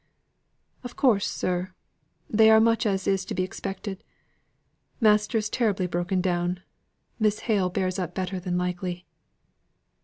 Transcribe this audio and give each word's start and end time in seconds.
"Of 0.83 0.95
course, 0.95 1.27
sir. 1.27 1.73
They 2.27 2.49
are 2.49 2.59
much 2.59 2.87
as 2.87 3.05
is 3.05 3.23
to 3.25 3.35
be 3.35 3.43
expected. 3.43 4.03
Master 4.99 5.37
is 5.37 5.47
terribly 5.47 5.85
broke 5.85 6.09
down. 6.21 6.61
Miss 7.19 7.41
Hale 7.41 7.69
bears 7.69 7.99
up 7.99 8.15
better 8.15 8.39
than 8.39 8.57
likely." 8.57 9.05